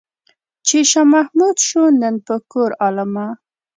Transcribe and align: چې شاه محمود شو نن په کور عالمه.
چې 0.67 0.77
شاه 0.91 1.07
محمود 1.13 1.57
شو 1.67 1.83
نن 2.01 2.15
په 2.27 2.35
کور 2.51 2.69
عالمه. 2.83 3.27